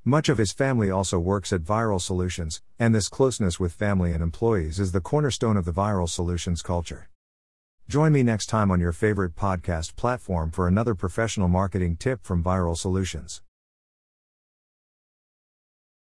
Much 0.05 0.29
of 0.29 0.37
his 0.37 0.53
family 0.53 0.89
also 0.89 1.19
works 1.19 1.51
at 1.51 1.61
Viral 1.61 1.99
Solutions, 1.99 2.61
and 2.79 2.95
this 2.95 3.09
closeness 3.09 3.59
with 3.59 3.73
family 3.73 4.13
and 4.13 4.23
employees 4.23 4.79
is 4.79 4.91
the 4.91 5.01
cornerstone 5.01 5.57
of 5.57 5.65
the 5.65 5.73
Viral 5.73 6.07
Solutions 6.07 6.61
culture. 6.61 7.08
Join 7.89 8.11
me 8.11 8.21
next 8.21 8.45
time 8.45 8.69
on 8.69 8.79
your 8.79 8.91
favorite 8.91 9.35
podcast 9.35 9.95
platform 9.95 10.51
for 10.51 10.67
another 10.67 10.93
professional 10.93 11.47
marketing 11.47 11.97
tip 11.97 12.23
from 12.23 12.43
Viral 12.43 12.77
Solutions. 12.77 13.41